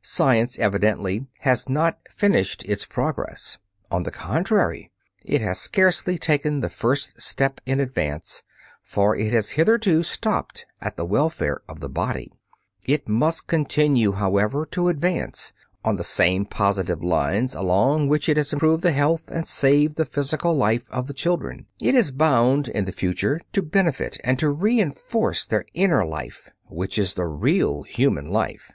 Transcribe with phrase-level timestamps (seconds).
[0.00, 3.58] Science evidently has not finished its progress.
[3.90, 4.90] On the contrary,
[5.26, 8.42] it has scarcely taken the first step in advance,
[8.82, 12.32] for it has hitherto stopped at the welfare of the body.
[12.86, 15.52] It must continue, however, to advance;
[15.84, 20.06] on the same positive lines along which it has improved the health and saved the
[20.06, 24.48] physical life of the children, it is bound in the future to benefit and to
[24.48, 28.72] reenforce their inner life, which is the real human life.